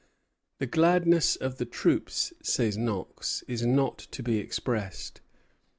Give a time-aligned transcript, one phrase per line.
[0.57, 5.21] "The gladness of the troops," says Knox, "is not to be expressed.